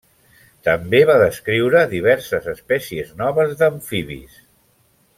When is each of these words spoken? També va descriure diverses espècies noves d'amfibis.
També 0.67 1.01
va 1.09 1.17
descriure 1.25 1.83
diverses 1.93 2.49
espècies 2.57 3.15
noves 3.23 3.55
d'amfibis. 3.63 4.43